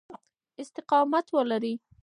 استقامت 0.61 1.25
ولرئ. 1.35 1.73